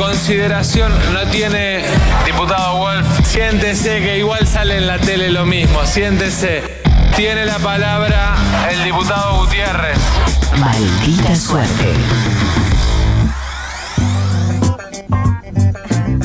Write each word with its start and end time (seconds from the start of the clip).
consideración 0.00 0.90
no 1.12 1.26
tiene, 1.26 1.84
diputado 2.24 2.78
Wolf, 2.78 3.06
siéntese 3.26 4.00
que 4.00 4.18
igual 4.18 4.46
sale 4.46 4.78
en 4.78 4.86
la 4.86 4.98
tele 4.98 5.30
lo 5.30 5.44
mismo, 5.44 5.84
siéntese. 5.84 6.62
Tiene 7.16 7.44
la 7.44 7.58
palabra 7.58 8.34
el 8.70 8.82
diputado 8.82 9.40
Gutiérrez. 9.40 9.98
Maldita 10.58 11.36
suerte. 11.36 11.92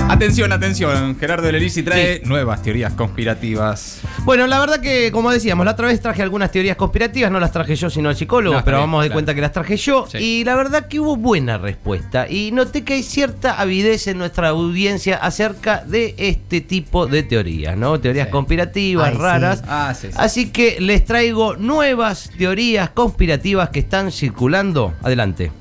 Atención, 0.07 0.51
atención. 0.53 1.17
Gerardo 1.19 1.51
Lelisi 1.51 1.83
trae 1.83 2.21
nuevas 2.25 2.61
teorías 2.61 2.93
conspirativas. 2.93 3.99
Bueno, 4.23 4.47
la 4.47 4.59
verdad 4.59 4.79
que, 4.79 5.11
como 5.11 5.29
decíamos, 5.31 5.65
la 5.65 5.71
otra 5.73 5.87
vez 5.87 5.99
traje 5.99 6.21
algunas 6.21 6.51
teorías 6.51 6.77
conspirativas, 6.77 7.31
no 7.31 7.39
las 7.39 7.51
traje 7.51 7.75
yo, 7.75 7.89
sino 7.89 8.09
el 8.11 8.15
psicólogo, 8.15 8.55
No, 8.55 8.63
pero 8.63 8.77
vamos 8.79 9.01
de 9.03 9.07
claro. 9.09 9.15
cuenta 9.15 9.35
que 9.35 9.41
las 9.41 9.51
traje 9.51 9.75
yo. 9.77 10.05
Sí. 10.09 10.17
Y 10.19 10.43
la 10.45 10.55
verdad 10.55 10.87
que 10.87 10.99
hubo 10.99 11.17
buena 11.17 11.57
respuesta. 11.57 12.29
Y 12.29 12.51
noté 12.51 12.83
que 12.83 12.93
hay 12.93 13.03
cierta 13.03 13.59
avidez 13.59 14.07
en 14.07 14.17
nuestra 14.19 14.49
audiencia 14.49 15.17
acerca 15.17 15.83
de 15.85 16.13
este 16.17 16.61
tipo 16.61 17.07
de 17.07 17.23
teorías, 17.23 17.75
¿no? 17.75 17.99
Teorías 17.99 18.27
Sí. 18.27 18.31
conspirativas, 18.31 19.09
Ay, 19.09 19.17
raras. 19.17 19.63
Ah, 19.67 19.93
sí, 19.99 20.07
sí. 20.11 20.13
Así 20.17 20.49
que 20.51 20.77
les 20.79 21.03
traigo 21.03 21.55
nuevas 21.57 22.29
teorías 22.37 22.89
conspirativas 22.91 23.69
que 23.69 23.79
están 23.79 24.11
circulando. 24.11 24.93
Adelante. 25.01 25.51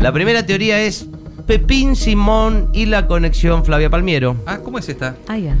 La 0.00 0.12
primera 0.12 0.44
teoría 0.44 0.80
es 0.80 1.06
Pepín 1.46 1.96
Simón 1.96 2.68
y 2.72 2.86
la 2.86 3.06
conexión 3.06 3.64
Flavia 3.64 3.90
Palmiero. 3.90 4.36
Ah, 4.46 4.58
¿cómo 4.58 4.78
es 4.78 4.88
esta? 4.88 5.16
Ah, 5.28 5.38
ya. 5.38 5.56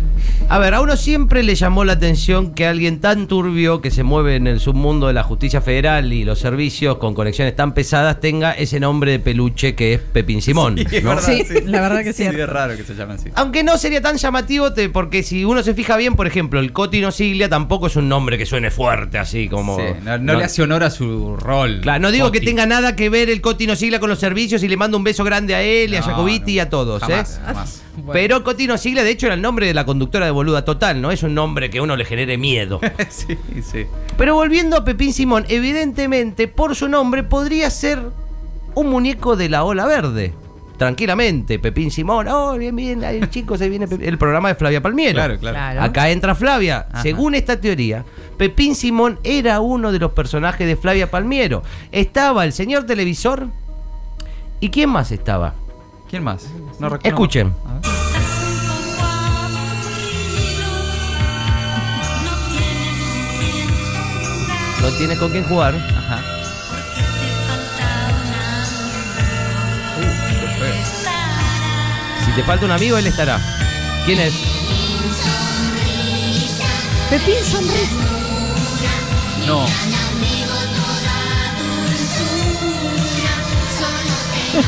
A 0.48 0.58
ver, 0.58 0.74
a 0.74 0.80
uno 0.80 0.96
siempre 0.96 1.42
le 1.42 1.54
llamó 1.54 1.84
la 1.84 1.94
atención 1.94 2.52
que 2.54 2.66
alguien 2.66 3.00
tan 3.00 3.26
turbio 3.26 3.80
que 3.80 3.90
se 3.90 4.02
mueve 4.02 4.36
en 4.36 4.46
el 4.46 4.60
submundo 4.60 5.06
de 5.06 5.12
la 5.12 5.22
justicia 5.22 5.60
federal 5.60 6.12
y 6.12 6.24
los 6.24 6.38
servicios 6.38 6.98
con 6.98 7.14
conexiones 7.14 7.56
tan 7.56 7.74
pesadas 7.74 8.20
tenga 8.20 8.52
ese 8.52 8.78
nombre 8.80 9.12
de 9.12 9.18
peluche 9.18 9.74
que 9.74 9.94
es 9.94 10.00
Pepín 10.00 10.42
Simón. 10.42 10.76
Sí, 10.78 11.00
verdad, 11.00 11.22
Sí, 11.22 11.42
la 11.64 11.80
verdad 11.80 12.02
que 12.04 12.12
sí. 12.12 12.22
Sí, 12.24 12.28
es 12.28 12.48
raro 12.48 12.76
que 12.76 12.84
se 12.84 12.94
llamen 12.94 13.16
así. 13.16 13.30
Aunque 13.34 13.62
no 13.64 13.76
sería 13.78 14.00
tan 14.00 14.16
llamativo, 14.16 14.72
te- 14.72 14.88
porque 14.88 15.22
si 15.22 15.44
uno 15.44 15.62
se 15.62 15.74
fija 15.74 15.96
bien, 15.96 16.14
por 16.16 16.26
ejemplo, 16.26 16.60
el 16.60 16.72
Cotino 16.72 17.10
Siglia 17.10 17.48
tampoco 17.48 17.86
es 17.86 17.96
un 17.96 18.08
nombre 18.08 18.38
que 18.38 18.46
suene 18.46 18.70
fuerte 18.70 19.18
así 19.18 19.48
como. 19.48 19.76
Sí, 19.76 19.84
no, 20.04 20.18
no 20.18 20.34
le 20.34 20.44
hace 20.44 20.62
honor 20.62 20.84
a 20.84 20.90
su 20.90 21.36
rol. 21.36 21.80
Claro, 21.82 22.00
no 22.00 22.10
digo 22.12 22.30
que 22.30 22.40
tenga 22.40 22.66
nada 22.66 22.94
que 22.96 23.08
ver 23.08 23.30
el 23.30 23.40
Cotino 23.40 23.74
Sigla 23.76 23.98
con 24.00 24.10
los 24.10 24.18
servicios 24.18 24.62
y 24.62 24.68
le 24.68 24.76
mando 24.76 24.96
un 24.96 25.04
beso 25.04 25.24
grande 25.24 25.54
a 25.54 25.62
él 25.62 25.71
y 25.72 25.96
a 25.96 26.02
Jacobiti 26.02 26.52
y 26.52 26.58
a 26.60 26.68
todos, 26.68 27.00
jamás, 27.02 27.36
¿eh? 27.36 27.40
jamás. 27.44 27.82
Pero 28.12 28.42
Cotino 28.42 28.78
Sigla, 28.78 29.02
de 29.02 29.10
hecho, 29.10 29.26
era 29.26 29.34
el 29.34 29.42
nombre 29.42 29.66
de 29.66 29.74
la 29.74 29.84
conductora 29.84 30.26
de 30.26 30.32
Boluda 30.32 30.64
Total, 30.64 31.00
no 31.00 31.10
es 31.10 31.22
un 31.22 31.34
nombre 31.34 31.70
que 31.70 31.78
a 31.78 31.82
uno 31.82 31.96
le 31.96 32.04
genere 32.04 32.38
miedo. 32.38 32.80
sí, 33.10 33.36
sí. 33.62 33.86
Pero 34.16 34.34
volviendo 34.34 34.76
a 34.76 34.84
Pepín 34.84 35.12
Simón, 35.12 35.44
evidentemente, 35.48 36.48
por 36.48 36.74
su 36.74 36.88
nombre, 36.88 37.22
podría 37.22 37.70
ser 37.70 38.02
un 38.74 38.90
muñeco 38.90 39.36
de 39.36 39.48
la 39.48 39.64
ola 39.64 39.86
verde. 39.86 40.34
Tranquilamente, 40.78 41.58
Pepín 41.58 41.90
Simón, 41.90 42.26
oh, 42.28 42.56
bien, 42.56 42.74
bien, 42.74 43.04
ahí 43.04 43.20
chicos, 43.30 43.60
ahí 43.60 43.68
viene 43.68 43.86
Pepín. 43.86 44.08
el 44.08 44.18
programa 44.18 44.48
de 44.48 44.54
Flavia 44.56 44.80
Palmiero. 44.80 45.14
Claro, 45.14 45.38
claro. 45.38 45.56
Claro. 45.56 45.82
Acá 45.82 46.10
entra 46.10 46.34
Flavia. 46.34 46.86
Ajá. 46.90 47.02
Según 47.02 47.34
esta 47.34 47.60
teoría, 47.60 48.04
Pepín 48.36 48.74
Simón 48.74 49.20
era 49.22 49.60
uno 49.60 49.92
de 49.92 49.98
los 50.00 50.12
personajes 50.12 50.66
de 50.66 50.76
Flavia 50.76 51.10
Palmiero. 51.10 51.62
Estaba 51.92 52.44
el 52.44 52.52
señor 52.52 52.84
televisor. 52.84 53.48
¿Y 54.58 54.70
quién 54.70 54.90
más 54.90 55.12
estaba? 55.12 55.54
¿Quién 56.12 56.24
más? 56.24 56.42
No 56.78 56.90
recuerdo. 56.90 57.08
Escuchen. 57.08 57.54
A 57.66 57.72
ver. 57.72 57.82
No 64.82 64.88
tiene 64.98 65.16
con 65.16 65.30
quién 65.30 65.44
jugar. 65.44 65.74
Ajá. 65.74 66.20
Uh, 69.96 70.38
qué 70.38 70.48
feo. 70.58 70.74
Si 72.26 72.32
te 72.32 72.42
falta 72.42 72.66
un 72.66 72.72
amigo, 72.72 72.98
él 72.98 73.06
estará. 73.06 73.40
¿Quién 74.04 74.20
es? 74.20 74.34
Pepín 77.08 77.42
sonríe. 77.42 77.88
No. 79.46 79.64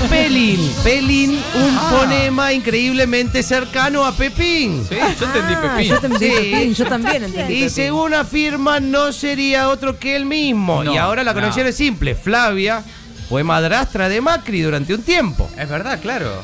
Pelín. 0.09 0.73
Pelín, 0.83 1.31
un 1.55 1.77
Ah. 1.79 1.89
fonema 1.91 2.53
increíblemente 2.53 3.43
cercano 3.43 4.05
a 4.07 4.13
Pepín. 4.17 4.85
Sí, 4.89 4.95
yo 5.21 5.27
entendí 5.27 5.55
Ah, 5.55 5.61
Pepín. 5.77 5.89
yo 5.89 5.95
entendí 5.97 6.19
Sí. 6.19 6.33
Pepín, 6.33 6.75
yo 6.75 6.85
también 6.87 7.25
entendí. 7.25 7.53
Y 7.53 7.57
Pepín. 7.57 7.71
según 7.71 8.15
afirma, 8.15 8.81
no 8.81 9.13
sería 9.13 9.69
otro 9.69 9.99
que 9.99 10.17
él 10.17 10.25
mismo. 10.27 10.83
No, 10.85 10.95
y 10.95 10.97
ahora 10.97 11.23
la 11.25 11.35
conexión 11.35 11.65
no. 11.65 11.71
es 11.71 11.77
simple. 11.77 12.15
Flavia 12.15 12.83
fue 13.29 13.45
madrastra 13.45 14.09
de 14.09 14.21
Macri 14.21 14.61
durante 14.63 14.95
un 14.95 15.03
tiempo. 15.03 15.51
Es 15.59 15.69
verdad, 15.69 15.99
claro. 16.01 16.43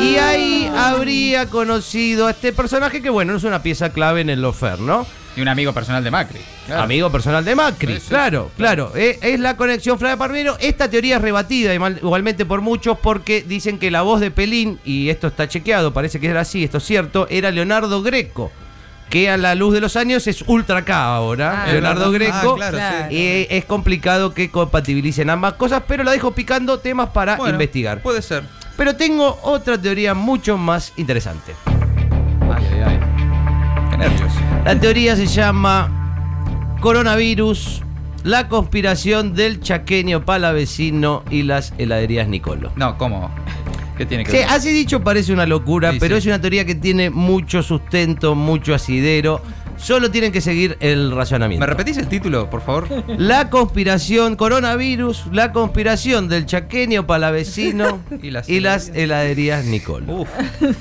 Y 0.00 0.16
ahí 0.16 0.70
habría 0.76 1.46
conocido 1.46 2.26
a 2.26 2.30
este 2.30 2.52
personaje 2.52 3.02
que, 3.02 3.10
bueno, 3.10 3.36
es 3.36 3.44
una 3.44 3.62
pieza 3.62 3.90
clave 3.90 4.20
en 4.22 4.30
el 4.30 4.40
Lofer, 4.42 4.78
¿no? 4.80 5.06
Y 5.36 5.40
un 5.40 5.48
amigo 5.48 5.72
personal 5.72 6.04
de 6.04 6.10
Macri. 6.10 6.40
Claro. 6.66 6.82
Amigo 6.82 7.10
personal 7.10 7.44
de 7.44 7.54
Macri, 7.56 7.94
Sí, 7.94 8.00
sí. 8.00 8.08
claro, 8.08 8.50
claro. 8.56 8.92
Eh, 8.94 9.18
es 9.20 9.40
la 9.40 9.56
conexión 9.56 9.98
Flavia 9.98 10.16
Palmiero. 10.16 10.56
Esta 10.60 10.88
teoría 10.88 11.16
es 11.16 11.22
rebatida 11.22 11.74
igual- 11.74 11.98
igualmente 12.00 12.44
por 12.46 12.60
muchos 12.60 12.98
porque 12.98 13.42
dicen 13.42 13.78
que 13.78 13.90
la 13.90 14.02
voz 14.02 14.20
de 14.20 14.30
Pelín, 14.30 14.78
y 14.84 15.08
esto 15.10 15.26
está 15.26 15.48
chequeado, 15.48 15.92
parece 15.92 16.20
que 16.20 16.28
era 16.28 16.42
así, 16.42 16.62
esto 16.62 16.78
es 16.78 16.84
cierto, 16.84 17.26
era 17.30 17.50
Leonardo 17.50 18.00
Greco, 18.02 18.52
que 19.10 19.28
a 19.28 19.36
la 19.36 19.54
luz 19.56 19.74
de 19.74 19.80
los 19.80 19.96
años 19.96 20.26
es 20.28 20.42
ultra 20.46 20.84
K 20.84 21.04
ahora. 21.16 21.64
Ah, 21.64 21.72
Leonardo. 21.72 22.12
Greco. 22.12 22.32
Ah, 22.52 22.54
claro, 22.56 22.76
Claro. 22.76 23.06
sí. 23.10 23.16
Eh, 23.16 23.46
es 23.50 23.64
complicado 23.64 24.32
que 24.34 24.50
compatibilicen 24.50 25.30
ambas 25.30 25.54
cosas, 25.54 25.82
pero 25.88 26.04
la 26.04 26.12
dejo 26.12 26.30
picando 26.32 26.78
temas 26.78 27.10
para 27.10 27.36
Bueno, 27.36 27.54
investigar. 27.54 28.00
Puede 28.02 28.22
ser. 28.22 28.44
Pero 28.76 28.94
tengo 28.96 29.38
otra 29.42 29.76
teoría 29.80 30.14
mucho 30.14 30.56
más 30.56 30.92
interesante. 30.96 31.54
Ay, 32.56 32.64
ay, 32.72 32.80
ay. 32.86 33.00
Qué 33.94 33.98
nervios. 33.98 34.32
La 34.64 34.80
teoría 34.80 35.14
se 35.14 35.26
llama 35.26 35.88
Coronavirus, 36.80 37.82
la 38.24 38.48
conspiración 38.48 39.34
del 39.34 39.60
chaqueño 39.60 40.24
palavecino 40.24 41.22
y 41.30 41.42
las 41.44 41.72
heladerías 41.78 42.26
Nicolo. 42.26 42.72
No, 42.74 42.98
¿cómo? 42.98 43.30
¿Qué 43.96 44.04
tiene 44.04 44.24
que 44.24 44.32
Sí, 44.32 44.38
ver? 44.38 44.46
así 44.48 44.72
dicho 44.72 45.04
parece 45.04 45.32
una 45.32 45.46
locura, 45.46 45.92
Sí, 45.92 45.98
pero 46.00 46.16
sí. 46.16 46.18
es 46.20 46.26
una 46.26 46.40
teoría 46.40 46.64
que 46.64 46.74
tiene 46.74 47.10
mucho 47.10 47.62
sustento, 47.62 48.34
mucho 48.34 48.74
asidero. 48.74 49.40
Solo 49.76 50.10
tienen 50.10 50.32
que 50.32 50.40
seguir 50.40 50.76
el 50.80 51.10
razonamiento. 51.14 51.60
¿Me 51.60 51.66
repetís 51.66 51.96
el 51.98 52.08
título, 52.08 52.48
por 52.48 52.62
favor? 52.62 52.88
La 53.18 53.50
conspiración 53.50 54.36
coronavirus, 54.36 55.24
la 55.32 55.52
conspiración 55.52 56.28
del 56.28 56.46
chaqueño 56.46 57.06
palavecino 57.06 58.00
Y 58.22 58.30
las 58.30 58.48
y 58.48 58.60
las 58.60 58.88
heladerías 58.94 59.64
Nicolo. 59.64 60.20
Uf, 60.20 60.28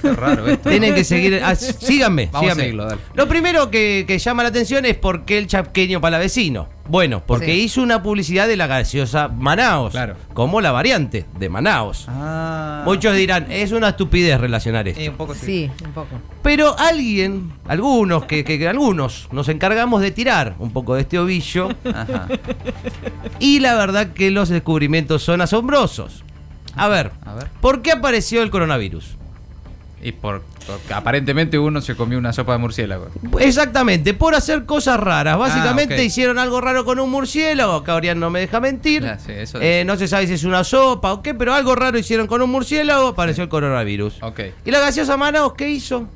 qué 0.02 0.12
raro 0.14 0.48
esto. 0.48 0.70
Tienen 0.70 0.94
que 0.96 1.04
seguir. 1.04 1.42
ah, 1.44 1.56
síganme, 1.56 2.30
Vamos 2.32 2.36
a 2.38 2.54
síganme. 2.54 2.62
seguirlo, 2.64 2.86
dale. 2.86 3.02
Lo 3.16 3.28
primero 3.28 3.70
que, 3.70 4.06
que 4.08 4.20
llama 4.20 4.44
la 4.44 4.50
atención 4.50 4.86
es 4.86 4.96
por 4.96 5.26
qué 5.26 5.38
el 5.38 5.48
chaqueño 5.48 6.00
palavecino. 6.00 6.70
Bueno, 6.88 7.24
porque 7.26 7.54
Sí. 7.54 7.62
hizo 7.62 7.82
una 7.82 8.04
publicidad 8.04 8.46
de 8.48 8.58
la 8.58 8.68
gaseosa 8.68 9.30
Manaos. 9.30 9.92
Claro. 9.92 10.16
Como 10.34 10.60
la 10.60 10.72
variante 10.74 11.26
de 11.40 11.48
Manaos. 11.50 12.06
Ah. 12.10 12.82
Muchos 12.86 13.16
dirán, 13.16 13.50
es 13.50 13.72
una 13.72 13.90
estupidez 13.90 14.40
relacionar 14.40 14.88
esto. 14.90 15.00
Eh, 15.00 15.08
un 15.10 15.16
poco 15.16 15.34
sí. 15.34 15.72
Sí, 15.78 15.86
un 15.86 15.94
poco. 15.94 16.10
Pero 16.42 16.78
alguien, 16.78 17.54
algunos, 17.70 18.26
que, 18.26 18.44
que- 18.44 18.60
que 18.60 18.68
algunos 18.68 19.30
nos 19.32 19.48
encargamos 19.48 20.02
de 20.02 20.12
tirar 20.12 20.56
un 20.60 20.72
poco 20.74 20.96
de 20.96 21.02
este 21.02 21.18
ovillo. 21.20 21.70
Ajá. 21.86 22.28
y 23.40 23.60
la 23.62 23.76
verdad 23.76 24.08
que 24.14 24.30
los 24.32 24.50
descubrimientos 24.50 25.24
son 25.24 25.40
asombrosos. 25.42 26.24
A 26.76 26.88
ver, 26.90 27.12
A 27.26 27.34
ver. 27.36 27.48
¿por 27.62 27.82
qué 27.82 27.92
apareció 27.94 28.42
el 28.44 28.50
coronavirus? 28.50 29.16
Y 30.02 30.12
por, 30.12 30.44
porque 30.66 30.94
aparentemente 30.94 31.60
uno 31.60 31.82
se 31.82 31.96
comió 31.96 32.18
una 32.18 32.34
sopa 32.34 32.54
de 32.54 32.58
murciélago. 32.60 33.08
Exactamente, 33.40 34.14
por 34.14 34.36
hacer 34.36 34.66
cosas 34.66 35.00
raras. 35.00 35.38
Básicamente 35.38 35.96
Ah, 35.96 35.98
ok. 35.98 36.04
hicieron 36.04 36.40
algo 36.40 36.62
raro 36.62 36.86
con 36.86 37.00
un 37.00 37.10
murciélago. 37.10 37.74
Acá 37.74 37.96
Orián 37.96 38.20
no 38.20 38.30
me 38.30 38.40
deja 38.40 38.60
mentir. 38.60 39.04
Ya, 39.04 39.20
sí, 39.20 39.32
eso 39.34 39.60
Eh, 39.62 39.84
no 39.86 39.98
se 39.98 40.08
sabe 40.08 40.28
si 40.28 40.34
es 40.34 40.44
una 40.44 40.64
sopa 40.64 41.14
o 41.14 41.22
qué, 41.22 41.34
pero 41.34 41.54
algo 41.54 41.76
raro 41.76 41.98
hicieron 41.98 42.28
con 42.28 42.42
un 42.42 42.50
murciélago. 42.52 43.08
Apareció 43.10 43.44
el 43.44 43.50
coronavirus. 43.50 44.20
¿Y 44.66 44.72
la 44.72 44.80
gaseosa 44.80 45.18
Manaos 45.18 45.54
qué 45.54 45.70
hizo? 45.70 46.08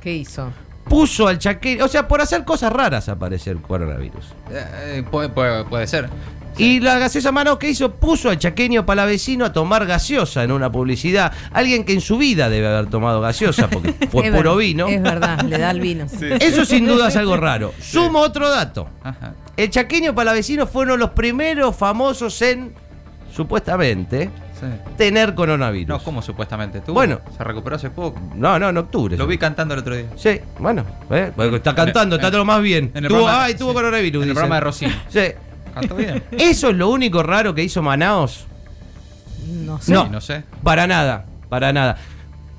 ¿Qué 0.00 0.12
hizo? 0.14 0.52
Puso 0.84 1.26
al 1.26 1.38
chaqueño. 1.38 1.84
O 1.84 1.88
sea, 1.88 2.06
por 2.06 2.20
hacer 2.20 2.44
cosas 2.44 2.72
raras 2.72 3.08
apareció 3.08 3.52
el 3.52 3.60
coronavirus. 3.60 4.24
Eh, 4.50 4.64
eh, 4.98 5.04
puede, 5.10 5.28
puede, 5.28 5.64
puede 5.64 5.86
ser. 5.86 6.08
Y 6.56 6.78
la 6.78 6.98
gaseosa 6.98 7.32
Manaos 7.32 7.58
que 7.58 7.68
hizo 7.68 7.90
puso 7.94 8.30
al 8.30 8.38
chaqueño 8.38 8.86
palavecino 8.86 9.44
a 9.44 9.52
tomar 9.52 9.86
gaseosa 9.86 10.44
en 10.44 10.52
una 10.52 10.70
publicidad. 10.70 11.32
Alguien 11.52 11.84
que 11.84 11.94
en 11.94 12.00
su 12.00 12.16
vida 12.16 12.48
debe 12.48 12.68
haber 12.68 12.86
tomado 12.86 13.20
gaseosa 13.20 13.68
porque 13.68 13.92
fue 14.10 14.28
Es 14.28 14.34
puro 14.34 14.56
vino. 14.56 14.86
Es 14.86 15.02
verdad, 15.02 15.40
le 15.42 15.58
da 15.58 15.70
el 15.72 15.80
vino. 15.80 16.06
Eso 16.40 16.64
sin 16.64 16.86
duda 16.88 17.08
es 17.08 17.16
algo 17.16 17.36
raro. 17.36 17.72
Sumo 17.80 18.20
otro 18.20 18.48
dato. 18.48 18.88
Ajá. 19.02 19.34
El 19.56 19.70
chaqueño 19.70 20.14
palavecino 20.14 20.66
fue 20.66 20.84
uno 20.84 20.92
de 20.92 20.98
los 20.98 21.10
primeros 21.10 21.74
famosos 21.76 22.40
en, 22.42 22.72
supuestamente, 23.32 24.30
Sí. 24.60 24.66
tener 24.96 25.34
coronavirus. 25.34 25.88
No, 25.88 25.98
¿cómo 26.02 26.22
supuestamente? 26.22 26.80
¿Tú? 26.80 26.92
Bueno. 26.94 27.20
Se 27.36 27.42
recuperó 27.44 27.76
hace 27.76 27.90
poco. 27.90 28.20
No, 28.34 28.58
no, 28.58 28.68
en 28.68 28.76
octubre. 28.78 29.16
Lo 29.16 29.26
vi 29.26 29.36
cantando 29.38 29.74
el 29.74 29.80
otro 29.80 29.96
día. 29.96 30.06
Sí, 30.16 30.40
bueno, 30.58 30.84
¿eh? 31.10 31.32
Porque 31.34 31.56
está 31.56 31.74
cantando, 31.74 32.16
está 32.16 32.28
todo 32.30 32.38
lo 32.38 32.44
más 32.44 32.62
bien. 32.62 32.90
En 32.94 33.04
el 33.04 33.08
Tuvo, 33.08 33.20
programa- 33.22 33.44
ay, 33.44 33.54
tuvo 33.54 33.70
sí. 33.70 33.74
coronavirus. 33.74 34.22
En 34.22 34.22
el 34.22 34.28
dicen. 34.28 34.34
programa 34.34 34.54
de 34.54 34.60
Rocío. 34.60 34.88
Sí. 35.08 35.20
Cantó 35.74 35.96
bien. 35.96 36.22
¿Eso 36.38 36.70
es 36.70 36.76
lo 36.76 36.88
único 36.90 37.22
raro 37.22 37.54
que 37.54 37.62
hizo 37.64 37.82
Manaos? 37.82 38.46
No 39.46 39.80
sé. 39.80 39.92
No, 39.92 40.08
no 40.08 40.20
sé. 40.20 40.44
Para 40.62 40.86
nada, 40.86 41.26
para 41.48 41.72
nada. 41.72 41.96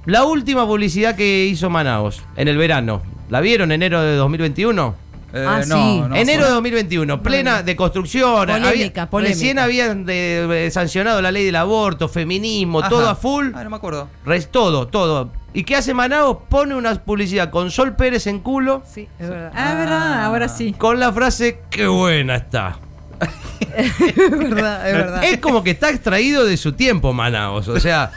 La 0.06 0.24
última 0.26 0.66
publicidad 0.68 1.16
que 1.16 1.46
hizo 1.46 1.70
Manaos 1.70 2.22
en 2.36 2.48
el 2.48 2.58
verano, 2.58 3.02
¿la 3.30 3.40
vieron 3.42 3.72
enero 3.72 4.02
de 4.02 4.16
2021? 4.18 4.96
Eh, 5.38 5.46
Ah, 5.46 5.62
no, 5.68 5.76
sí. 5.76 6.02
no, 6.08 6.16
enero 6.16 6.46
de 6.46 6.52
2021, 6.52 7.22
plena 7.22 7.62
de 7.62 7.76
construcción. 7.76 8.48
Polémica, 8.48 8.70
había- 8.70 9.10
polémica. 9.10 9.34
Recién 9.36 9.60
habían 9.60 10.06
de- 10.06 10.48
de 10.48 10.72
sancionado 10.72 11.22
la 11.22 11.30
ley 11.32 11.44
del 11.46 11.58
aborto, 11.58 12.08
feminismo, 12.08 12.80
Ajá. 12.80 12.88
todo 12.90 13.10
a 13.10 13.16
full. 13.16 13.50
Ah, 13.54 13.64
no 13.66 13.70
me 13.70 13.76
acuerdo. 13.76 14.08
Res- 14.26 14.50
todo, 14.50 14.88
todo. 14.88 15.32
¿Y 15.54 15.64
qué 15.66 15.76
hace 15.76 15.94
Manaos? 15.94 16.38
Pone 16.50 16.74
una 16.76 16.94
publicidad 16.96 17.50
con 17.50 17.70
Sol 17.70 17.96
Pérez 17.98 18.28
en 18.28 18.40
culo 18.40 18.84
Sí, 18.90 19.08
es 19.20 19.30
verdad. 19.30 19.52
Ah, 19.54 19.72
es 19.74 19.78
verdad, 19.78 20.24
ahora 20.26 20.48
sí. 20.48 20.74
con 20.78 21.00
la 21.00 21.12
frase 21.12 21.60
qué 21.70 21.88
buena 21.88 22.36
está. 22.38 22.78
Es 23.78 24.30
verdad, 24.30 24.88
es 24.90 24.94
verdad. 24.94 25.24
Es 25.26 25.40
como 25.40 25.64
que 25.64 25.72
está 25.72 25.90
extraído 25.90 26.46
de 26.46 26.56
su 26.58 26.74
tiempo 26.74 27.14
Manaos, 27.14 27.68
o 27.68 27.80
sea, 27.80 28.12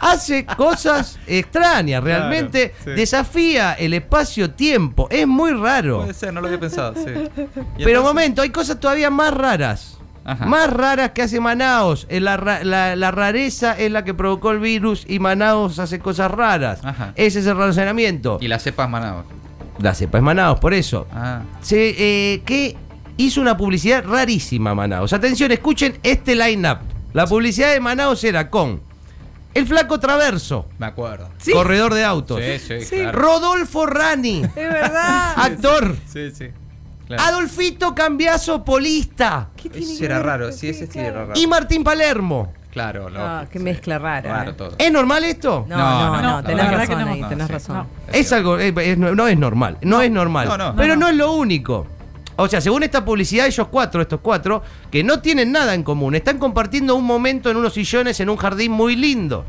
hace 0.00 0.44
cosas 0.46 1.18
extrañas, 1.26 2.02
realmente 2.02 2.70
Claro, 2.70 2.84
sí. 2.84 2.90
desafía 3.00 3.72
el 3.74 3.94
espacio-tiempo, 3.94 5.08
es 5.10 5.26
muy 5.26 5.52
raro. 5.52 6.00
Puede 6.00 6.14
ser, 6.14 6.32
no 6.32 6.40
lo 6.40 6.46
había 6.48 6.60
pensado, 6.60 6.94
sí. 6.94 7.44
Pero 7.82 8.02
momento, 8.02 8.42
hay 8.42 8.50
cosas 8.50 8.78
todavía 8.80 9.10
más 9.10 9.32
raras. 9.34 9.98
Ajá. 10.24 10.46
Más 10.46 10.72
raras 10.72 11.10
que 11.10 11.22
hace 11.22 11.40
Manaos. 11.40 12.06
Eh, 12.08 12.20
La, 12.20 12.36
ra- 12.36 12.62
la- 12.62 12.94
la 12.94 13.10
rareza 13.10 13.76
es 13.76 13.90
la 13.90 14.04
que 14.04 14.14
provocó 14.14 14.52
el 14.52 14.60
virus 14.60 15.04
y 15.08 15.18
Manaos 15.18 15.80
hace 15.80 15.98
cosas 15.98 16.30
raras. 16.30 16.78
Ajá. 16.84 17.12
Ese 17.16 17.40
es 17.40 17.46
el 17.46 17.56
razonamiento. 17.56 18.38
Y 18.40 18.46
la 18.46 18.60
cepas 18.60 18.88
Manaus. 18.88 19.24
La 19.80 19.94
cepa 19.94 20.18
es 20.18 20.24
Manaos, 20.24 20.60
por 20.60 20.74
eso. 20.74 21.08
Ah. 21.12 21.40
Se, 21.60 21.94
eh, 22.34 22.42
que 22.44 22.76
hizo 23.16 23.40
una 23.40 23.56
publicidad 23.56 24.04
rarísima 24.06 24.76
Manaos. 24.76 25.12
Atención, 25.12 25.50
escuchen 25.50 25.98
este 26.04 26.36
line-up. 26.36 26.78
La 27.14 27.26
publicidad 27.26 27.72
de 27.72 27.80
Manaos 27.80 28.22
era 28.22 28.48
con 28.48 28.80
el 29.54 29.66
flaco 29.66 29.98
Traverso, 30.00 30.68
Me 30.78 30.86
acuerdo. 30.86 31.28
Sí. 31.38 31.52
corredor 31.52 31.94
de 31.94 32.04
autos. 32.04 32.40
Sí, 32.40 32.58
sí, 32.58 32.84
Sí. 32.84 32.96
claro. 32.96 33.18
Rodolfo 33.18 33.86
Rani, 33.86 34.42
Es 34.42 34.54
verdad. 34.54 35.32
actor. 35.36 35.96
Sí, 36.06 36.30
sí. 36.30 36.48
Claro. 37.06 37.22
Adolfito 37.24 37.94
Cambiaso, 37.94 38.64
polista. 38.64 39.48
¿Qué 39.56 39.68
tiene 39.68 39.86
Ese 39.86 39.98
que 39.98 40.04
era 40.06 40.16
ver 40.18 40.26
raro, 40.26 40.52
sí, 40.52 40.68
ese 40.68 40.86
sí 40.86 40.98
era 40.98 41.24
raro. 41.26 41.32
Y 41.34 41.46
Martín 41.46 41.84
Palermo. 41.84 42.52
Claro, 42.70 43.10
loco, 43.10 43.22
Ah, 43.22 43.44
qué 43.52 43.58
sí. 43.58 43.64
mezcla 43.64 43.98
rara. 43.98 44.32
Raro 44.32 44.50
eh. 44.52 44.54
todo. 44.54 44.74
¿Es 44.78 44.90
normal 44.90 45.24
esto? 45.24 45.66
No, 45.68 45.76
No, 45.76 45.84
no, 45.84 46.06
no, 46.16 46.22
no, 46.22 46.30
no, 46.36 46.42
tenés 46.44 46.70
razón 46.70 46.86
que 46.98 47.04
no. 47.04 47.10
ahí, 47.10 47.20
No, 47.20 47.28
tenés 47.28 47.46
sí. 47.48 47.52
razón. 47.52 47.76
No. 47.76 47.86
Es 48.10 48.32
algo, 48.32 48.58
eh, 48.58 48.72
es- 48.78 48.96
no, 48.96 49.14
no 49.14 49.28
es 49.28 49.36
normal, 49.36 49.76
no, 49.82 50.00
es 50.00 50.10
normal. 50.10 50.48
no, 50.48 50.56
no. 50.56 50.74
pero 50.74 50.94
No, 50.96 51.00
no, 51.00 51.06
no. 51.06 51.08
es 51.10 51.16
lo 51.16 51.32
único. 51.32 51.86
O 52.42 52.48
sea, 52.48 52.60
según 52.60 52.82
esta 52.82 53.04
publicidad, 53.04 53.46
ellos 53.46 53.68
cuatro, 53.68 54.02
estos 54.02 54.18
cuatro, 54.20 54.62
que 54.90 55.04
no 55.04 55.20
tienen 55.20 55.52
nada 55.52 55.74
en 55.74 55.84
común, 55.84 56.16
están 56.16 56.38
compartiendo 56.38 56.96
un 56.96 57.04
momento 57.04 57.50
en 57.50 57.56
unos 57.56 57.74
sillones 57.74 58.18
en 58.18 58.28
un 58.28 58.36
jardín 58.36 58.72
muy 58.72 58.96
lindo. 58.96 59.44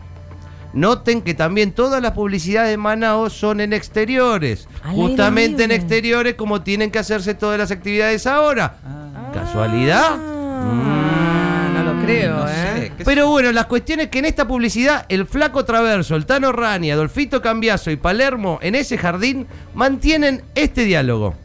Noten 0.74 1.24
que 1.24 1.34
también 1.34 1.72
todas 1.72 2.04
las 2.04 2.12
publicidades 2.12 2.70
de 2.70 2.78
Manaos 2.78 3.34
son 3.34 3.62
en 3.62 3.74
exteriores. 3.74 4.68
Al 4.84 4.92
aire 4.92 5.02
Justamente 5.02 5.64
en 5.64 5.72
exteriores 5.72 6.36
como 6.36 6.62
tienen 6.62 6.92
que 6.92 7.00
hacerse 7.00 7.34
todas 7.34 7.58
las 7.58 7.72
actividades 7.72 8.28
ahora. 8.28 8.78
Ah, 8.86 9.32
¿Casualidad? 9.34 10.12
Ah, 10.12 11.72
no 11.74 11.94
lo 11.94 12.06
creo, 12.06 12.38
no 12.38 12.48
¿eh? 12.48 12.92
sé, 12.96 13.04
Pero 13.06 13.28
bueno, 13.30 13.52
las 13.52 13.66
cuestiones 13.66 14.10
que 14.10 14.20
en 14.20 14.26
esta 14.26 14.48
publicidad 14.48 15.08
el 15.10 15.26
flaco 15.26 15.66
Traverso, 15.66 16.16
el 16.16 16.28
Tano 16.28 16.52
Rani, 16.52 16.92
Adolfito 16.92 17.42
Cambiaso 17.42 17.90
y 17.90 17.96
Palermo 17.96 18.60
en 18.62 18.76
ese 18.76 19.00
jardín 19.00 19.48
mantienen 19.74 20.44
este 20.54 20.86
diálogo. 20.86 21.36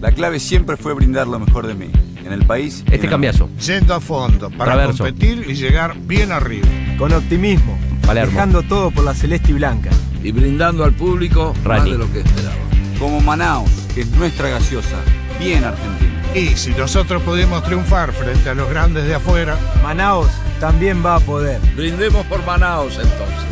La 0.00 0.12
clave 0.12 0.40
siempre 0.40 0.76
fue 0.76 0.94
brindar 0.94 1.26
lo 1.26 1.38
mejor 1.38 1.66
de 1.66 1.74
mí, 1.74 1.90
en 2.24 2.32
el 2.32 2.46
país. 2.46 2.82
Este 2.90 3.06
el 3.06 3.10
Cambiaso. 3.10 3.48
Yendo 3.64 3.94
a 3.94 4.00
fondo 4.00 4.50
para 4.50 4.72
Traverso. 4.72 5.04
competir 5.04 5.44
y 5.48 5.54
llegar 5.54 5.94
bien 5.98 6.32
arriba. 6.32 6.66
Con 6.98 7.12
optimismo, 7.12 7.78
Palermo. 8.06 8.32
dejando 8.32 8.62
todo 8.62 8.90
por 8.90 9.04
la 9.04 9.14
celeste 9.14 9.50
y 9.50 9.54
blanca. 9.54 9.90
y 10.22 10.32
brindando 10.32 10.84
al 10.84 10.92
público 10.92 11.54
Rani. 11.64 11.90
más 11.90 11.98
de 11.98 12.04
lo 12.06 12.12
que 12.12 12.20
esperaba. 12.20 12.56
Como 12.98 13.20
Manaus, 13.22 13.70
que 13.94 14.02
es 14.02 14.10
nuestra 14.12 14.48
gaseosa, 14.50 14.96
bien 15.38 15.64
argentina. 15.64 16.10
Y 16.34 16.48
si 16.56 16.70
nosotros 16.72 17.22
pudimos 17.22 17.62
triunfar 17.64 18.12
frente 18.12 18.50
a 18.50 18.54
los 18.54 18.68
grandes 18.70 19.04
de 19.06 19.14
afuera, 19.14 19.56
Manaos 19.82 20.28
también 20.60 21.04
va 21.04 21.16
a 21.16 21.20
poder. 21.20 21.58
Brindemos 21.76 22.24
por 22.26 22.44
Manaos 22.44 22.94
entonces. 22.94 23.49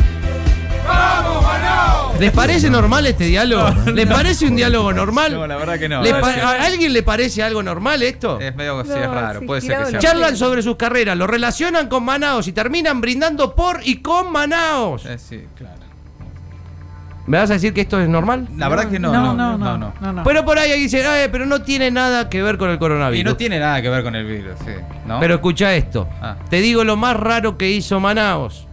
¿Les 2.19 2.31
parece 2.33 2.69
normal 2.69 3.05
este 3.05 3.23
diálogo? 3.25 3.69
¿Les 3.93 4.05
parece 4.05 4.45
un 4.45 4.55
diálogo 4.57 4.91
normal? 4.91 5.33
No, 5.33 5.47
la 5.47 5.55
verdad 5.55 5.79
que 5.79 5.87
no. 5.87 6.01
¿Le 6.01 6.11
No, 6.11 6.19
pa- 6.19 6.33
sí. 6.33 6.39
¿A 6.41 6.65
alguien 6.65 6.91
le 6.91 7.01
parece 7.01 7.41
algo 7.41 7.63
normal 7.63 8.03
esto? 8.03 8.37
Es 8.41 8.53
medio 8.55 8.83
sí, 8.83 8.91
es 8.91 9.07
raro. 9.09 9.39
sí, 9.39 9.45
Puede 9.45 9.61
ser 9.61 9.69
que 9.77 9.83
sea. 9.85 9.91
la- 9.93 9.99
Charlan 9.99 10.35
sobre 10.37 10.61
sus 10.61 10.75
carreras, 10.75 11.15
lo 11.17 11.27
relacionan 11.27 11.87
con 11.87 12.03
Manaos 12.03 12.45
y 12.49 12.51
terminan 12.51 12.99
brindando 12.99 13.55
por 13.55 13.79
y 13.85 14.01
con 14.01 14.33
Manaos. 14.33 15.05
Eh, 15.05 15.17
sí, 15.17 15.45
claro. 15.55 15.75
¿Me 17.25 17.37
vas 17.37 17.49
a 17.51 17.53
decir 17.53 17.73
que 17.73 17.81
esto 17.81 17.99
es 18.01 18.09
normal? 18.09 18.47
La 18.57 18.67
verdad 18.67 18.89
que 18.89 18.99
no. 18.99 19.13
No, 19.13 19.33
no, 19.33 19.57
no. 19.57 19.77
no, 20.01 20.11
no. 20.13 20.23
Pero 20.23 20.43
por 20.43 20.57
ahí 20.57 20.77
dicen, 20.77 21.05
"Ay, 21.07 21.29
pero 21.31 21.45
no 21.45 21.61
tiene 21.61 21.89
nada 21.91 22.27
que 22.27 22.41
ver 22.41 22.57
con 22.57 22.69
el 22.71 22.79
coronavirus. 22.79 23.21
Y 23.21 23.23
no 23.23 23.37
tiene 23.37 23.59
nada 23.59 23.81
que 23.81 23.87
ver 23.89 24.03
con 24.03 24.15
el 24.15 24.25
virus, 24.25 24.55
sí. 24.65 24.71
¿no? 25.05 25.19
Pero 25.21 25.35
escucha 25.35 25.73
esto. 25.75 26.09
Ah. 26.21 26.35
Te 26.49 26.57
digo 26.59 26.83
lo 26.83 26.97
más 26.97 27.15
raro 27.15 27.55
que 27.57 27.69
hizo 27.69 27.99
Manaos. 27.99 28.65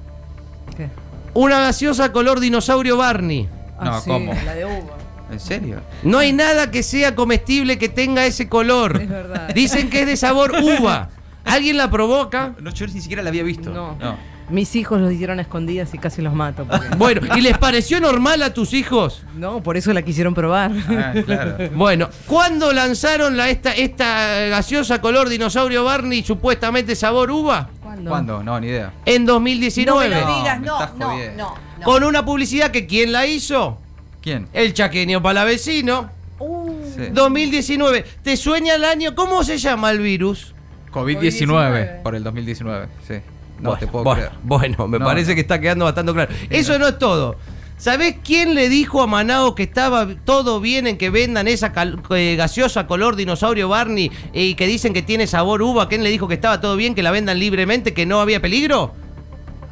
Una 1.36 1.60
gaseosa 1.60 2.12
color 2.12 2.40
dinosaurio 2.40 2.96
Barney. 2.96 3.42
No, 3.82 3.92
Ah, 3.94 4.00
sí, 4.02 4.10
¿cómo? 4.10 4.32
La 4.44 4.54
de 4.54 4.64
uva. 4.64 4.96
¿En 5.30 5.40
serio? 5.40 5.80
No 6.02 6.18
hay 6.18 6.32
nada 6.32 6.70
que 6.70 6.82
sea 6.82 7.14
comestible 7.14 7.78
que 7.78 7.88
tenga 7.88 8.24
ese 8.26 8.48
color. 8.48 9.00
Es 9.02 9.08
verdad. 9.08 9.48
Dicen 9.54 9.90
que 9.90 10.00
es 10.02 10.06
de 10.06 10.16
sabor 10.16 10.52
uva. 10.62 11.10
¿Alguien 11.44 11.76
la 11.76 11.90
provoca? 11.90 12.54
No, 12.60 12.70
yo 12.70 12.86
ni 12.86 13.00
siquiera 13.00 13.22
la 13.22 13.28
había 13.30 13.42
visto. 13.42 13.70
No. 13.70 13.96
no. 14.00 14.16
Mis 14.48 14.76
hijos 14.76 15.00
los 15.00 15.12
hicieron 15.12 15.40
a 15.40 15.42
escondidas 15.42 15.92
y 15.92 15.98
casi 15.98 16.22
los 16.22 16.32
mato. 16.32 16.64
porque- 16.64 16.88
Bueno, 16.96 17.36
¿y 17.36 17.40
les 17.40 17.58
pareció 17.58 18.00
normal 18.00 18.42
a 18.44 18.54
tus 18.54 18.72
hijos? 18.74 19.24
No, 19.36 19.60
por 19.62 19.76
eso 19.76 19.92
la 19.92 20.02
quisieron 20.02 20.34
probar. 20.34 20.70
Ah, 20.88 21.12
claro. 21.24 21.56
Bueno, 21.74 22.08
¿cuándo 22.26 22.72
lanzaron 22.72 23.36
la, 23.36 23.48
esta, 23.50 23.72
esta 23.74 24.46
gaseosa 24.48 25.00
color 25.00 25.28
dinosaurio 25.28 25.82
Barney 25.84 26.22
supuestamente 26.22 26.94
sabor 26.94 27.30
uva? 27.32 27.70
¿Cuándo? 27.96 28.10
¿Cuándo? 28.10 28.42
No, 28.42 28.60
ni 28.60 28.68
idea. 28.68 28.92
En 29.04 29.24
2019. 29.26 30.08
No 30.08 30.14
me 30.16 30.20
lo 30.20 30.36
digas, 30.38 30.60
me 30.60 30.66
no, 30.66 30.78
no, 30.96 31.16
no, 31.36 31.54
no. 31.78 31.84
Con 31.84 32.04
una 32.04 32.24
publicidad 32.24 32.70
que 32.70 32.86
¿quién 32.86 33.12
la 33.12 33.26
hizo? 33.26 33.78
¿Quién? 34.20 34.48
El 34.52 34.74
chaqueño 34.74 35.22
palavecino. 35.22 36.10
Uh, 36.38 36.66
Sí. 36.96 37.08
2019. 37.12 38.04
¿Te 38.22 38.36
sueña 38.36 38.74
el 38.74 38.84
año? 38.84 39.14
¿Cómo 39.14 39.44
se 39.44 39.58
llama 39.58 39.90
el 39.90 39.98
virus? 40.00 40.54
COVID-19 40.92 42.02
por 42.02 42.14
el 42.14 42.24
2019, 42.24 42.86
sí. 43.06 43.14
No 43.60 43.70
bueno, 43.70 43.78
te 43.78 43.86
puedo 43.86 44.04
bueno, 44.04 44.20
creer. 44.22 44.32
bueno, 44.42 44.88
me 44.88 44.98
No, 44.98 45.04
parece 45.04 45.30
no. 45.30 45.34
que 45.34 45.40
está 45.42 45.60
quedando 45.60 45.84
bastante 45.86 46.12
claro. 46.12 46.32
Eso 46.50 46.78
no 46.78 46.88
es 46.88 46.98
todo. 46.98 47.36
¿Sabés 47.78 48.16
quién 48.24 48.54
le 48.54 48.68
dijo 48.70 49.02
a 49.02 49.06
Manao 49.06 49.54
que 49.54 49.62
estaba 49.64 50.06
todo 50.24 50.60
bien 50.60 50.86
en 50.86 50.96
que 50.96 51.10
vendan 51.10 51.46
esa 51.46 51.72
eh, 52.10 52.34
gaseosa 52.36 52.86
color 52.86 53.16
dinosaurio 53.16 53.68
Barney 53.68 54.10
y 54.32 54.54
que 54.54 54.66
dicen 54.66 54.94
que 54.94 55.02
tiene 55.02 55.26
sabor 55.26 55.60
uva? 55.60 55.86
¿Quién 55.88 56.02
le 56.02 56.08
dijo 56.10 56.26
que 56.26 56.34
estaba 56.34 56.60
todo 56.60 56.76
bien, 56.76 56.94
que 56.94 57.02
la 57.02 57.10
vendan 57.10 57.38
libremente, 57.38 57.92
que 57.92 58.06
no 58.06 58.20
había 58.20 58.40
peligro? 58.40 58.94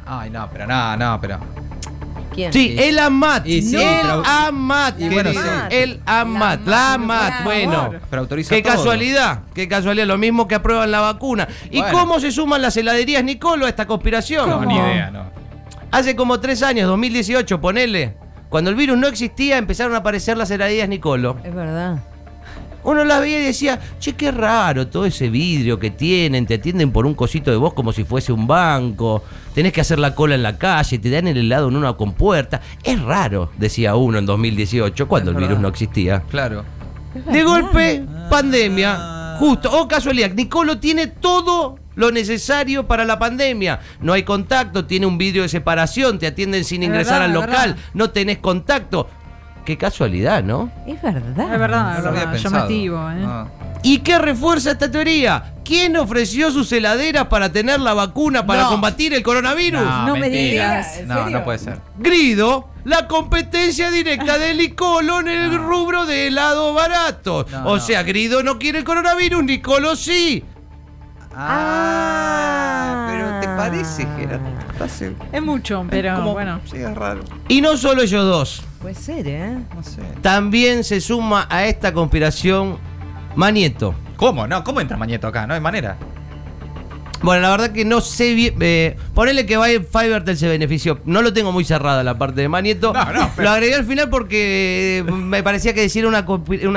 Ay, 0.05 0.29
no, 0.29 0.47
pero 0.53 0.67
no, 0.67 0.95
no, 0.97 1.19
pero. 1.19 1.39
¿Quién? 2.35 2.53
Sí, 2.53 2.75
el 2.77 2.99
AMAT. 2.99 3.47
y 3.47 3.61
sí, 3.63 3.75
el 3.77 4.01
pero- 4.01 4.23
AMAT, 4.23 4.99
y 5.01 5.09
bueno, 5.09 5.31
sí. 5.31 5.39
El 5.71 6.01
AMAT, 6.05 6.67
la 6.67 6.93
AMAT, 6.93 7.43
bueno. 7.43 7.91
Pero 8.09 8.21
autoriza 8.21 8.53
Qué 8.53 8.61
todo. 8.61 8.73
casualidad, 8.73 9.39
qué 9.55 9.67
casualidad, 9.67 10.05
lo 10.05 10.17
mismo 10.19 10.47
que 10.47 10.53
aprueban 10.55 10.91
la 10.91 10.99
vacuna. 11.01 11.47
¿Y 11.71 11.79
Bueno. 11.79 11.97
cómo 11.97 12.19
se 12.19 12.31
suman 12.31 12.61
las 12.61 12.77
heladerías 12.77 13.23
Nicolo 13.23 13.65
a 13.65 13.69
esta 13.69 13.87
conspiración? 13.87 14.47
No, 14.49 14.63
ni 14.63 14.75
idea, 14.75 15.09
no. 15.09 15.23
Hace 15.91 16.15
como 16.15 16.39
tres 16.39 16.61
años, 16.63 16.87
2018, 16.87 17.61
ponele. 17.61 18.15
Cuando 18.49 18.69
el 18.69 18.75
virus 18.75 18.97
no 18.97 19.07
existía, 19.07 19.57
empezaron 19.57 19.95
a 19.95 19.97
aparecer 19.97 20.37
las 20.37 20.51
heladerías 20.51 20.89
Nicolo. 20.89 21.37
Es 21.43 21.53
verdad. 21.53 21.99
Uno 22.85 23.03
las 23.03 23.19
veía 23.19 23.41
y 23.41 23.45
decía, 23.45 23.79
che, 23.99 24.13
qué 24.13 24.31
raro 24.31 24.87
todo 24.87 25.05
ese 25.05 25.27
vidrio 25.27 25.79
que 25.79 25.89
tienen, 25.89 26.45
te 26.45 26.53
atienden 26.53 26.91
por 26.91 27.07
un 27.07 27.15
cosito 27.15 27.49
de 27.49 27.57
voz 27.57 27.73
como 27.73 27.91
si 27.91 28.03
fuese 28.03 28.31
un 28.31 28.45
banco, 28.45 29.23
tenés 29.55 29.73
que 29.73 29.81
hacer 29.81 29.97
la 29.97 30.13
cola 30.13 30.35
en 30.35 30.43
la 30.43 30.59
calle, 30.59 30.99
te 30.99 31.09
dan 31.09 31.27
el 31.27 31.37
helado 31.37 31.67
en 31.67 31.77
una 31.77 31.93
compuerta. 31.93 32.61
Es 32.83 33.01
raro, 33.01 33.49
decía 33.57 33.95
uno 33.95 34.19
en 34.19 34.27
2018, 34.27 35.07
cuando 35.07 35.31
Es 35.31 35.37
el 35.37 35.41
virus 35.41 35.59
no 35.59 35.67
existía. 35.67 36.21
Claro. 36.29 36.63
De 37.31 37.43
golpe, 37.43 38.05
pandemia. 38.29 39.37
Justo, 39.39 39.69
oh 39.73 39.87
casualidad, 39.87 40.31
Nicolo 40.31 40.77
tiene 40.77 41.07
todo 41.07 41.79
lo 41.95 42.11
necesario 42.11 42.87
para 42.87 43.05
la 43.05 43.17
pandemia. 43.19 43.79
No 44.01 44.13
hay 44.13 44.23
contacto, 44.23 44.85
tiene 44.85 45.05
un 45.05 45.17
vidrio 45.17 45.43
de 45.43 45.49
separación, 45.49 46.19
te 46.19 46.27
atienden 46.27 46.63
sin 46.63 46.83
Es 46.83 46.87
ingresar 46.87 47.21
verdad, 47.21 47.25
al 47.25 47.33
local, 47.33 47.69
verdad. 47.75 47.89
no 47.93 48.09
tenés 48.11 48.37
contacto. 48.39 49.09
Qué 49.65 49.77
casualidad, 49.77 50.43
¿no? 50.43 50.69
Es 50.85 51.01
verdad. 51.01 51.53
Es 51.53 51.59
verdad, 51.59 51.97
es 51.97 52.03
verdad. 52.03 52.35
Llamativo, 52.35 53.09
¿eh? 53.09 53.15
No. 53.15 53.49
¿Y 53.81 53.99
qué 53.99 54.19
refuerza 54.19 54.71
esta 54.71 54.91
teoría? 54.91 55.53
¿Quién 55.63 55.97
ofreció 55.97 56.51
sus 56.51 56.71
heladeras 56.71 57.25
para 57.27 57.51
tener 57.51 57.79
la 57.79 57.95
vacuna 57.95 58.45
para 58.45 58.63
No. 58.63 58.69
combatir 58.69 59.13
el 59.15 59.23
coronavirus? 59.23 59.81
No, 59.81 60.05
No 60.07 60.15
me 60.17 60.29
digas. 60.29 60.97
¿En 60.97 61.07
No, 61.07 61.27
no 61.31 61.43
puede 61.43 61.57
ser. 61.57 61.79
Grido, 61.97 62.69
la 62.83 63.07
competencia 63.07 63.89
directa 63.89 64.37
de 64.37 64.53
Nicolo 64.53 65.21
en 65.21 65.27
el 65.29 65.57
rubro 65.57 66.05
de 66.05 66.27
helado 66.27 66.73
barato. 66.75 67.47
No, 67.51 67.65
o 67.65 67.75
no. 67.77 67.81
sea, 67.81 68.03
Grido 68.03 68.43
no 68.43 68.59
quiere 68.59 68.77
el 68.79 68.83
coronavirus, 68.83 69.43
Nicolo 69.43 69.95
sí. 69.95 70.43
Ah, 71.37 73.07
pero 73.09 73.39
te 73.41 73.47
parece, 73.57 74.07
Gerardo. 74.17 74.45
Es 75.31 75.41
mucho, 75.41 75.85
pero 75.89 76.15
como- 76.15 76.33
bueno. 76.33 76.59
sí, 76.69 76.77
es 76.77 76.95
raro. 76.95 77.21
Y 77.47 77.61
no 77.61 77.75
solo 77.77 78.01
ellos 78.03 78.23
dos. 78.25 78.63
Puede 78.81 78.95
ser, 78.95 79.27
¿eh? 79.27 79.57
No 79.75 79.83
sé. 79.83 80.01
También 80.21 80.83
se 80.83 81.01
suma 81.01 81.47
a 81.49 81.65
esta 81.65 81.91
conspiración 81.93 82.77
Manieto. 83.35 83.95
¿Cómo? 84.15 84.47
No, 84.47 84.63
¿cómo 84.63 84.79
entra 84.79 84.95
Mañeto 84.97 85.27
acá? 85.27 85.45
No 85.47 85.53
hay 85.53 85.59
manera. 85.61 85.97
Bueno, 87.21 87.41
la 87.43 87.49
verdad 87.51 87.71
que 87.71 87.85
no 87.85 88.01
sé 88.01 88.33
bien. 88.33 88.55
Eh, 88.59 88.95
ponele 89.13 89.45
que 89.45 89.55
Fivertel 89.91 90.37
se 90.37 90.47
benefició. 90.47 90.99
No 91.05 91.21
lo 91.21 91.33
tengo 91.33 91.51
muy 91.51 91.63
cerrada 91.65 92.03
la 92.03 92.17
parte 92.17 92.41
de 92.41 92.49
Manieto. 92.49 92.93
No, 92.93 93.05
no, 93.13 93.31
pero- 93.35 93.47
Lo 93.47 93.49
agregué 93.55 93.75
al 93.75 93.85
final 93.85 94.09
porque 94.09 94.99
eh, 94.99 95.03
me 95.11 95.41
parecía 95.41 95.73
que 95.73 95.81
decir 95.81 96.05
una, 96.05 96.25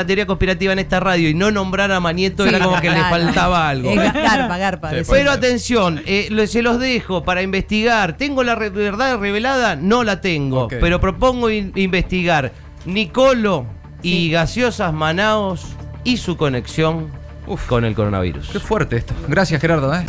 teoría 0.06 0.26
conspirativa 0.26 0.72
en 0.72 0.78
esta 0.78 1.00
radio 1.00 1.28
y 1.28 1.34
no 1.34 1.50
nombrar 1.50 1.92
a 1.92 2.00
Manieto 2.00 2.44
Sí, 2.44 2.48
era 2.48 2.60
como 2.64 2.80
que 2.80 2.90
le 2.90 3.00
faltaba 3.00 3.68
algo. 3.68 3.90
Eh, 3.90 3.96
garpa, 3.96 4.56
garpa. 4.58 4.90
Sí, 4.90 4.96
Pero 5.10 5.30
atención, 5.32 6.02
eh, 6.06 6.28
lo- 6.30 6.46
se 6.46 6.62
los 6.62 6.78
dejo 6.78 7.24
para 7.24 7.42
investigar. 7.42 8.16
¿Tengo 8.16 8.42
la 8.44 8.54
re- 8.54 8.70
verdad 8.70 9.18
revelada? 9.18 9.76
No 9.76 10.04
la 10.04 10.20
tengo. 10.20 10.68
Pero 10.68 11.00
propongo 11.00 11.50
in- 11.50 11.72
investigar 11.74 12.52
Nicolo 12.86 13.66
y 14.02 14.30
Gaseosas 14.30 14.92
Manaos 14.94 15.66
y 16.04 16.16
su 16.16 16.36
conexión 16.36 17.10
Uf. 17.48 17.66
con 17.66 17.84
el 17.84 17.94
coronavirus. 17.94 18.48
Qué 18.50 18.60
fuerte 18.60 18.96
esto. 18.96 19.14
Gracias, 19.28 19.60
Gerardo. 19.60 19.94
¿eh? 19.94 20.04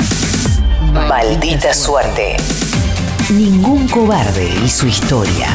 Maldita 1.08 1.74
suerte. 1.74 2.38
Ningún 3.31 3.88
cobarde 3.88 4.50
y 4.65 4.69
su 4.69 4.88
historia. 4.88 5.48